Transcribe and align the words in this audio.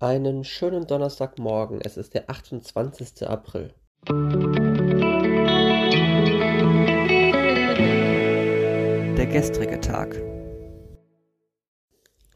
Einen 0.00 0.42
schönen 0.42 0.88
Donnerstagmorgen. 0.88 1.80
Es 1.80 1.96
ist 1.96 2.14
der 2.14 2.28
28. 2.28 3.28
April. 3.28 3.72
Der 9.16 9.26
gestrige 9.26 9.80
Tag. 9.80 10.20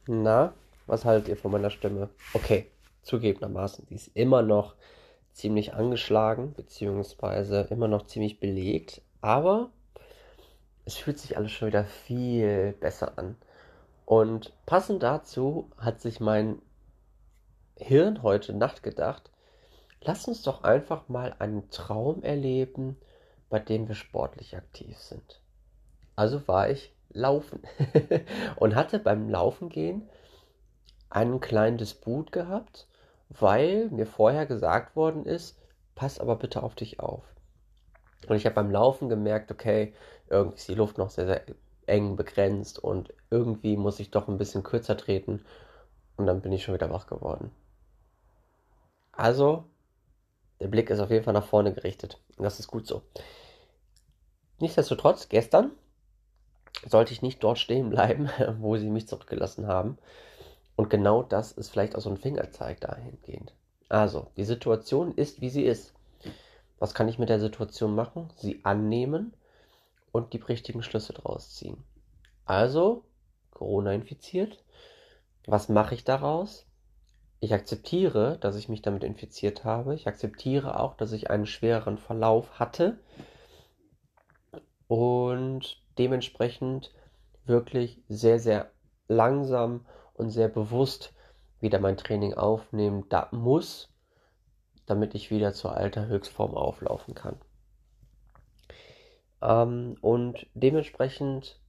Na, 0.06 0.54
was 0.86 1.04
haltet 1.04 1.28
ihr 1.28 1.36
von 1.36 1.50
meiner 1.50 1.70
Stimme? 1.70 2.10
Okay, 2.32 2.70
zugegebenermaßen, 3.02 3.86
die 3.86 3.96
ist 3.96 4.16
immer 4.16 4.42
noch 4.42 4.76
ziemlich 5.32 5.74
angeschlagen, 5.74 6.54
beziehungsweise 6.54 7.66
immer 7.70 7.88
noch 7.88 8.06
ziemlich 8.06 8.38
belegt, 8.38 9.02
aber 9.20 9.70
es 10.84 10.94
fühlt 10.94 11.18
sich 11.18 11.36
alles 11.36 11.50
schon 11.50 11.68
wieder 11.68 11.84
viel 11.84 12.72
besser 12.80 13.18
an. 13.18 13.36
Und 14.06 14.52
passend 14.64 15.02
dazu 15.02 15.70
hat 15.76 16.00
sich 16.00 16.20
mein 16.20 16.62
Hirn 17.80 18.22
heute 18.22 18.52
Nacht 18.52 18.82
gedacht, 18.82 19.30
lass 20.00 20.26
uns 20.26 20.42
doch 20.42 20.64
einfach 20.64 21.08
mal 21.08 21.34
einen 21.38 21.70
Traum 21.70 22.22
erleben, 22.22 22.96
bei 23.48 23.58
dem 23.58 23.88
wir 23.88 23.94
sportlich 23.94 24.56
aktiv 24.56 24.98
sind. 24.98 25.40
Also 26.16 26.46
war 26.48 26.68
ich 26.70 26.92
laufen 27.10 27.62
und 28.56 28.74
hatte 28.74 28.98
beim 28.98 29.28
Laufen 29.30 29.68
gehen 29.68 30.08
einen 31.10 31.40
kleinen 31.40 31.78
Disput 31.78 32.32
gehabt, 32.32 32.86
weil 33.30 33.88
mir 33.90 34.06
vorher 34.06 34.46
gesagt 34.46 34.96
worden 34.96 35.24
ist, 35.24 35.58
pass 35.94 36.20
aber 36.20 36.36
bitte 36.36 36.62
auf 36.62 36.74
dich 36.74 37.00
auf. 37.00 37.24
Und 38.26 38.36
ich 38.36 38.44
habe 38.44 38.56
beim 38.56 38.70
Laufen 38.70 39.08
gemerkt, 39.08 39.50
okay, 39.50 39.94
irgendwie 40.28 40.56
ist 40.56 40.68
die 40.68 40.74
Luft 40.74 40.98
noch 40.98 41.10
sehr, 41.10 41.26
sehr 41.26 41.42
eng 41.86 42.16
begrenzt 42.16 42.78
und 42.78 43.14
irgendwie 43.30 43.76
muss 43.76 44.00
ich 44.00 44.10
doch 44.10 44.28
ein 44.28 44.38
bisschen 44.38 44.62
kürzer 44.62 44.96
treten 44.96 45.44
und 46.16 46.26
dann 46.26 46.42
bin 46.42 46.52
ich 46.52 46.64
schon 46.64 46.74
wieder 46.74 46.90
wach 46.90 47.06
geworden. 47.06 47.50
Also, 49.18 49.64
der 50.60 50.68
Blick 50.68 50.90
ist 50.90 51.00
auf 51.00 51.10
jeden 51.10 51.24
Fall 51.24 51.34
nach 51.34 51.44
vorne 51.44 51.74
gerichtet. 51.74 52.20
Und 52.36 52.44
das 52.44 52.60
ist 52.60 52.68
gut 52.68 52.86
so. 52.86 53.02
Nichtsdestotrotz, 54.60 55.28
gestern 55.28 55.72
sollte 56.86 57.12
ich 57.12 57.20
nicht 57.20 57.42
dort 57.42 57.58
stehen 57.58 57.90
bleiben, 57.90 58.30
wo 58.60 58.76
sie 58.76 58.88
mich 58.88 59.08
zurückgelassen 59.08 59.66
haben. 59.66 59.98
Und 60.76 60.88
genau 60.88 61.24
das 61.24 61.50
ist 61.50 61.70
vielleicht 61.70 61.96
auch 61.96 62.00
so 62.00 62.10
ein 62.10 62.16
Fingerzeig 62.16 62.80
dahingehend. 62.80 63.52
Also, 63.88 64.30
die 64.36 64.44
Situation 64.44 65.12
ist, 65.16 65.40
wie 65.40 65.50
sie 65.50 65.64
ist. 65.64 65.94
Was 66.78 66.94
kann 66.94 67.08
ich 67.08 67.18
mit 67.18 67.28
der 67.28 67.40
Situation 67.40 67.96
machen? 67.96 68.32
Sie 68.36 68.60
annehmen 68.64 69.34
und 70.12 70.32
die 70.32 70.38
richtigen 70.38 70.84
Schlüsse 70.84 71.12
draus 71.12 71.56
ziehen. 71.56 71.82
Also, 72.44 73.02
Corona 73.50 73.92
infiziert. 73.94 74.62
Was 75.46 75.68
mache 75.68 75.96
ich 75.96 76.04
daraus? 76.04 76.68
Ich 77.40 77.54
akzeptiere, 77.54 78.38
dass 78.40 78.56
ich 78.56 78.68
mich 78.68 78.82
damit 78.82 79.04
infiziert 79.04 79.64
habe. 79.64 79.94
Ich 79.94 80.08
akzeptiere 80.08 80.80
auch, 80.80 80.94
dass 80.94 81.12
ich 81.12 81.30
einen 81.30 81.46
schwereren 81.46 81.98
Verlauf 81.98 82.58
hatte. 82.58 82.98
Und 84.88 85.80
dementsprechend 85.98 86.92
wirklich 87.44 88.02
sehr, 88.08 88.40
sehr 88.40 88.70
langsam 89.06 89.86
und 90.14 90.30
sehr 90.30 90.48
bewusst 90.48 91.14
wieder 91.60 91.78
mein 91.78 91.96
Training 91.96 92.34
aufnehmen 92.34 93.04
da 93.08 93.28
muss, 93.30 93.92
damit 94.86 95.14
ich 95.14 95.30
wieder 95.30 95.52
zur 95.52 95.76
alter 95.76 96.06
Höchstform 96.06 96.54
auflaufen 96.54 97.14
kann. 97.14 97.36
Ähm, 99.42 99.96
und 100.00 100.46
dementsprechend, 100.54 101.60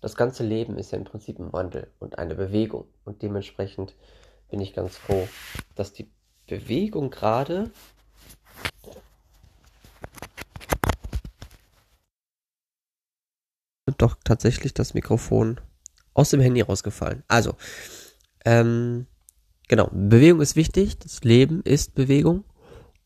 das 0.00 0.14
ganze 0.14 0.44
Leben 0.44 0.78
ist 0.78 0.92
ja 0.92 0.98
im 0.98 1.04
Prinzip 1.04 1.38
ein 1.38 1.52
Wandel 1.52 1.90
und 1.98 2.18
eine 2.18 2.34
Bewegung. 2.34 2.86
Und 3.04 3.22
dementsprechend 3.22 3.96
bin 4.50 4.60
ich 4.60 4.74
ganz 4.74 4.96
froh, 4.96 5.28
dass 5.74 5.92
die 5.92 6.08
Bewegung 6.46 7.10
gerade 7.10 7.70
doch 13.96 14.16
tatsächlich 14.24 14.74
das 14.74 14.94
Mikrofon 14.94 15.60
aus 16.14 16.30
dem 16.30 16.40
Handy 16.40 16.60
rausgefallen. 16.60 17.24
Also, 17.28 17.54
ähm, 18.44 19.06
genau, 19.66 19.88
Bewegung 19.92 20.40
ist 20.40 20.56
wichtig, 20.56 20.98
das 20.98 21.24
Leben 21.24 21.62
ist 21.62 21.94
Bewegung 21.94 22.44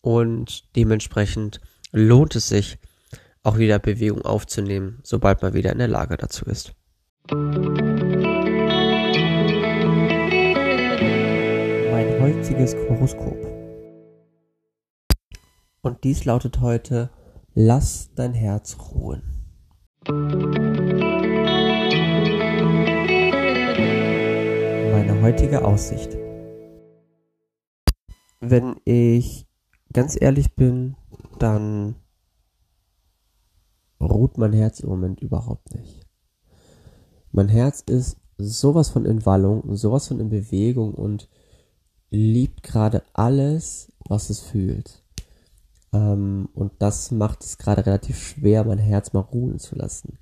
und 0.00 0.74
dementsprechend 0.76 1.60
lohnt 1.92 2.36
es 2.36 2.48
sich, 2.48 2.78
auch 3.42 3.58
wieder 3.58 3.78
Bewegung 3.78 4.22
aufzunehmen, 4.22 5.00
sobald 5.02 5.42
man 5.42 5.54
wieder 5.54 5.72
in 5.72 5.78
der 5.78 5.88
Lage 5.88 6.16
dazu 6.16 6.44
ist. 6.44 6.72
Heutiges 12.20 12.74
Horoskop. 12.74 13.36
Und 15.82 16.04
dies 16.04 16.24
lautet 16.24 16.60
heute, 16.60 17.10
lass 17.54 18.10
dein 18.14 18.34
Herz 18.34 18.76
ruhen. 18.92 19.22
Meine 24.90 25.20
heutige 25.22 25.64
Aussicht. 25.64 26.16
Wenn 28.40 28.76
ich 28.84 29.46
ganz 29.92 30.20
ehrlich 30.20 30.54
bin, 30.56 30.96
dann 31.38 31.96
ruht 34.00 34.38
mein 34.38 34.52
Herz 34.52 34.80
im 34.80 34.88
Moment 34.88 35.20
überhaupt 35.20 35.74
nicht. 35.74 36.06
Mein 37.30 37.48
Herz 37.48 37.80
ist 37.80 38.18
sowas 38.38 38.90
von 38.90 39.04
in 39.04 39.24
Wallung, 39.24 39.76
sowas 39.76 40.08
von 40.08 40.20
in 40.20 40.28
Bewegung 40.28 40.94
und 40.94 41.28
liebt 42.12 42.62
gerade 42.62 43.02
alles, 43.14 43.90
was 44.06 44.30
es 44.30 44.40
fühlt. 44.40 45.02
Ähm, 45.92 46.48
und 46.54 46.72
das 46.78 47.10
macht 47.10 47.42
es 47.42 47.58
gerade 47.58 47.86
relativ 47.86 48.18
schwer, 48.18 48.64
mein 48.64 48.78
Herz 48.78 49.12
mal 49.12 49.20
ruhen 49.20 49.58
zu 49.58 49.74
lassen. 49.74 50.18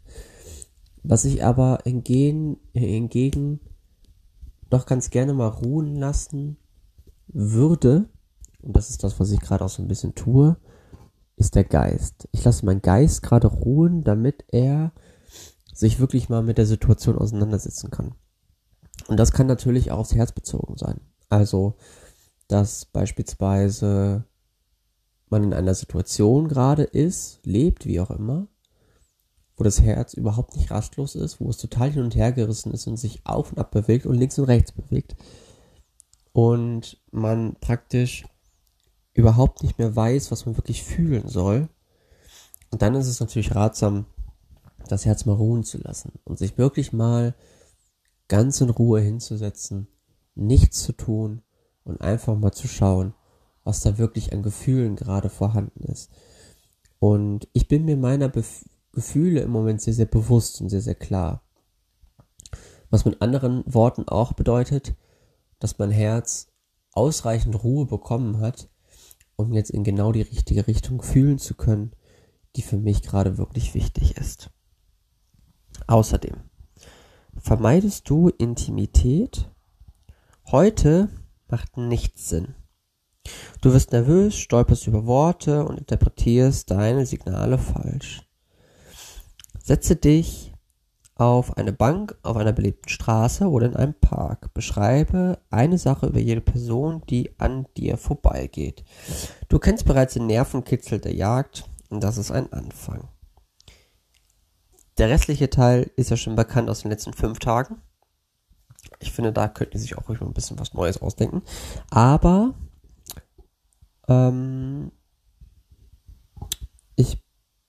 Was 1.02 1.24
ich 1.24 1.44
aber 1.44 1.80
hingegen, 1.84 2.58
hingegen 2.72 3.60
doch 4.70 4.86
ganz 4.86 5.10
gerne 5.10 5.34
mal 5.34 5.48
ruhen 5.48 5.96
lassen 5.96 6.56
würde, 7.26 8.08
und 8.62 8.76
das 8.76 8.90
ist 8.90 9.02
das, 9.02 9.18
was 9.18 9.32
ich 9.32 9.40
gerade 9.40 9.64
auch 9.64 9.70
so 9.70 9.82
ein 9.82 9.88
bisschen 9.88 10.14
tue, 10.14 10.56
ist 11.36 11.56
der 11.56 11.64
Geist. 11.64 12.28
Ich 12.30 12.44
lasse 12.44 12.64
meinen 12.66 12.82
Geist 12.82 13.22
gerade 13.22 13.48
ruhen, 13.48 14.04
damit 14.04 14.44
er 14.48 14.92
sich 15.74 15.98
wirklich 15.98 16.28
mal 16.28 16.42
mit 16.42 16.58
der 16.58 16.66
Situation 16.66 17.18
auseinandersetzen 17.18 17.90
kann. 17.90 18.14
Und 19.08 19.16
das 19.18 19.32
kann 19.32 19.46
natürlich 19.46 19.90
auch 19.90 19.98
aufs 19.98 20.14
Herz 20.14 20.30
bezogen 20.30 20.76
sein. 20.76 21.00
Also, 21.30 21.76
dass 22.48 22.84
beispielsweise 22.84 24.24
man 25.30 25.44
in 25.44 25.54
einer 25.54 25.74
Situation 25.74 26.48
gerade 26.48 26.82
ist, 26.82 27.40
lebt, 27.44 27.86
wie 27.86 28.00
auch 28.00 28.10
immer, 28.10 28.48
wo 29.56 29.62
das 29.62 29.80
Herz 29.80 30.14
überhaupt 30.14 30.56
nicht 30.56 30.70
rastlos 30.70 31.14
ist, 31.14 31.40
wo 31.40 31.48
es 31.48 31.56
total 31.56 31.92
hin 31.92 32.02
und 32.02 32.16
her 32.16 32.32
gerissen 32.32 32.72
ist 32.72 32.86
und 32.88 32.96
sich 32.96 33.24
auf 33.24 33.52
und 33.52 33.58
ab 33.58 33.70
bewegt 33.70 34.06
und 34.06 34.16
links 34.16 34.38
und 34.38 34.46
rechts 34.46 34.72
bewegt. 34.72 35.14
Und 36.32 37.00
man 37.12 37.54
praktisch 37.60 38.24
überhaupt 39.14 39.62
nicht 39.62 39.78
mehr 39.78 39.94
weiß, 39.94 40.32
was 40.32 40.46
man 40.46 40.56
wirklich 40.56 40.82
fühlen 40.82 41.28
soll. 41.28 41.68
Und 42.70 42.82
dann 42.82 42.94
ist 42.94 43.06
es 43.06 43.20
natürlich 43.20 43.54
ratsam, 43.54 44.06
das 44.88 45.06
Herz 45.06 45.26
mal 45.26 45.34
ruhen 45.34 45.62
zu 45.62 45.78
lassen 45.78 46.12
und 46.24 46.38
sich 46.38 46.58
wirklich 46.58 46.92
mal 46.92 47.34
ganz 48.26 48.60
in 48.60 48.70
Ruhe 48.70 49.00
hinzusetzen 49.00 49.86
nichts 50.34 50.82
zu 50.82 50.92
tun 50.92 51.42
und 51.84 52.00
einfach 52.00 52.36
mal 52.36 52.52
zu 52.52 52.68
schauen, 52.68 53.14
was 53.64 53.80
da 53.80 53.98
wirklich 53.98 54.32
an 54.32 54.42
Gefühlen 54.42 54.96
gerade 54.96 55.28
vorhanden 55.28 55.84
ist. 55.84 56.10
Und 56.98 57.48
ich 57.52 57.68
bin 57.68 57.84
mir 57.84 57.96
meiner 57.96 58.28
Bef 58.28 58.64
Gefühle 58.92 59.40
im 59.42 59.50
Moment 59.50 59.80
sehr, 59.80 59.94
sehr 59.94 60.06
bewusst 60.06 60.60
und 60.60 60.68
sehr, 60.68 60.80
sehr 60.80 60.96
klar. 60.96 61.44
Was 62.90 63.04
mit 63.04 63.22
anderen 63.22 63.62
Worten 63.72 64.08
auch 64.08 64.32
bedeutet, 64.32 64.96
dass 65.60 65.78
mein 65.78 65.92
Herz 65.92 66.48
ausreichend 66.92 67.62
Ruhe 67.62 67.86
bekommen 67.86 68.40
hat, 68.40 68.68
um 69.36 69.52
jetzt 69.52 69.70
in 69.70 69.84
genau 69.84 70.10
die 70.10 70.22
richtige 70.22 70.66
Richtung 70.66 71.02
fühlen 71.02 71.38
zu 71.38 71.54
können, 71.54 71.92
die 72.56 72.62
für 72.62 72.78
mich 72.78 73.02
gerade 73.02 73.38
wirklich 73.38 73.74
wichtig 73.74 74.16
ist. 74.16 74.50
Außerdem 75.86 76.36
vermeidest 77.38 78.10
du 78.10 78.28
Intimität 78.28 79.48
Heute 80.52 81.08
macht 81.46 81.76
nichts 81.76 82.28
Sinn. 82.28 82.56
Du 83.60 83.72
wirst 83.72 83.92
nervös, 83.92 84.36
stolperst 84.36 84.88
über 84.88 85.06
Worte 85.06 85.64
und 85.64 85.78
interpretierst 85.78 86.68
deine 86.72 87.06
Signale 87.06 87.56
falsch. 87.56 88.28
Setze 89.62 89.94
dich 89.94 90.52
auf 91.14 91.56
eine 91.56 91.72
Bank 91.72 92.18
auf 92.24 92.36
einer 92.36 92.52
belebten 92.52 92.88
Straße 92.88 93.48
oder 93.48 93.66
in 93.66 93.76
einem 93.76 93.94
Park. 93.94 94.52
Beschreibe 94.52 95.38
eine 95.50 95.78
Sache 95.78 96.08
über 96.08 96.18
jede 96.18 96.40
Person, 96.40 97.04
die 97.08 97.38
an 97.38 97.66
dir 97.76 97.96
vorbeigeht. 97.96 98.82
Du 99.48 99.60
kennst 99.60 99.84
bereits 99.84 100.14
den 100.14 100.26
Nervenkitzel 100.26 100.98
der 100.98 101.14
Jagd 101.14 101.70
und 101.90 102.02
das 102.02 102.18
ist 102.18 102.32
ein 102.32 102.52
Anfang. 102.52 103.06
Der 104.98 105.10
restliche 105.10 105.48
Teil 105.48 105.92
ist 105.94 106.10
ja 106.10 106.16
schon 106.16 106.34
bekannt 106.34 106.68
aus 106.68 106.82
den 106.82 106.90
letzten 106.90 107.12
fünf 107.12 107.38
Tagen. 107.38 107.80
Ich 108.98 109.12
finde, 109.12 109.32
da 109.32 109.48
könnten 109.48 109.72
die 109.72 109.78
sich 109.78 109.96
auch 109.96 110.08
ruhig 110.08 110.20
mal 110.20 110.26
ein 110.26 110.34
bisschen 110.34 110.58
was 110.58 110.74
Neues 110.74 111.00
ausdenken. 111.00 111.42
Aber 111.90 112.54
ähm, 114.08 114.92
ich 116.96 117.22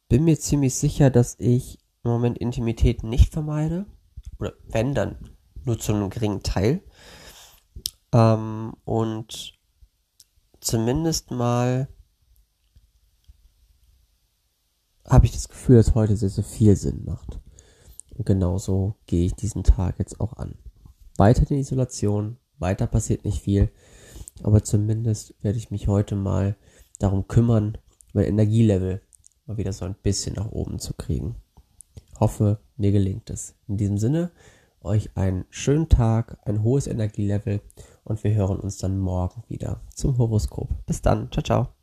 bin 0.10 0.24
mir 0.24 0.40
ziemlich 0.40 0.76
sicher, 0.76 1.10
dass 1.10 1.36
ich 1.40 1.80
im 2.04 2.12
Moment 2.12 2.38
Intimität 2.38 3.04
nicht 3.04 3.32
vermeide. 3.32 3.86
Oder 4.40 4.54
wenn, 4.68 4.94
dann 4.94 5.38
nur 5.64 5.80
zu 5.80 5.94
einem 5.94 6.10
geringen 6.10 6.44
Teil. 6.44 6.82
Ähm, 8.12 8.74
und 8.84 9.54
zumindest 10.60 11.32
mal 11.32 11.88
habe 15.08 15.26
ich 15.26 15.32
das 15.32 15.50
Gefühl, 15.50 15.78
dass 15.78 15.96
heute 15.96 16.16
sehr, 16.16 16.30
sehr 16.30 16.44
viel 16.44 16.76
Sinn 16.76 17.04
macht. 17.06 17.40
Und 18.16 18.26
genauso 18.26 18.96
gehe 19.06 19.26
ich 19.26 19.34
diesen 19.34 19.64
Tag 19.64 20.00
jetzt 20.00 20.20
auch 20.20 20.34
an. 20.34 20.58
Weiter 21.22 21.52
in 21.52 21.58
Isolation, 21.58 22.38
weiter 22.58 22.88
passiert 22.88 23.26
nicht 23.26 23.44
viel, 23.44 23.70
aber 24.42 24.64
zumindest 24.64 25.36
werde 25.44 25.60
ich 25.60 25.70
mich 25.70 25.88
heute 25.88 26.16
mal 26.16 26.56
darum 26.98 27.28
kümmern, 27.28 27.78
mein 28.12 28.26
Energielevel 28.26 29.04
mal 29.46 29.58
wieder 29.58 29.72
so 29.72 29.86
ein 29.86 29.94
bisschen 30.02 30.34
nach 30.34 30.52
oben 30.52 30.80
zu 30.80 30.96
kriegen. 30.96 31.36
Hoffe, 32.20 32.58
mir 32.76 32.92
gelingt 32.92 33.30
es. 33.30 33.54
In 33.68 33.78
diesem 33.78 34.00
Sinne, 34.00 34.32
euch 34.82 35.16
einen 35.16 35.46
schönen 35.52 35.90
Tag, 35.90 36.40
ein 36.42 36.64
hohes 36.64 36.88
Energielevel 36.88 37.62
und 38.04 38.24
wir 38.24 38.34
hören 38.34 38.60
uns 38.60 38.80
dann 38.80 38.98
morgen 38.98 39.44
wieder 39.48 39.80
zum 39.94 40.18
Horoskop. 40.18 40.70
Bis 40.88 41.04
dann, 41.04 41.32
ciao, 41.32 41.44
ciao. 41.44 41.81